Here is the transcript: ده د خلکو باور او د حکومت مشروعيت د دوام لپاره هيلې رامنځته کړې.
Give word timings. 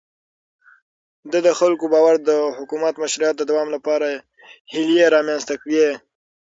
ده 1.31 1.39
د 1.47 1.49
خلکو 1.59 1.85
باور 1.93 2.15
او 2.17 2.23
د 2.29 2.31
حکومت 2.57 2.93
مشروعيت 3.03 3.35
د 3.37 3.43
دوام 3.49 3.67
لپاره 3.75 4.07
هيلې 4.73 5.05
رامنځته 5.15 5.55
کړې. 5.61 5.87